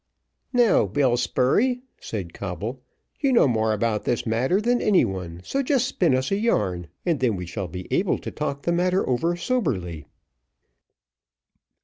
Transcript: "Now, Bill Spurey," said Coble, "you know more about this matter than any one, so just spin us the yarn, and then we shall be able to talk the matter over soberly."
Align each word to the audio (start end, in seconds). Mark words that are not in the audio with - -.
"Now, 0.51 0.87
Bill 0.87 1.15
Spurey," 1.15 1.83
said 1.99 2.33
Coble, 2.33 2.81
"you 3.19 3.31
know 3.31 3.47
more 3.47 3.71
about 3.71 4.03
this 4.03 4.25
matter 4.25 4.59
than 4.59 4.81
any 4.81 5.05
one, 5.05 5.41
so 5.43 5.61
just 5.61 5.87
spin 5.87 6.15
us 6.15 6.29
the 6.29 6.37
yarn, 6.39 6.87
and 7.05 7.19
then 7.19 7.35
we 7.35 7.45
shall 7.45 7.67
be 7.67 7.87
able 7.91 8.17
to 8.17 8.31
talk 8.31 8.63
the 8.63 8.71
matter 8.71 9.07
over 9.07 9.35
soberly." 9.35 10.07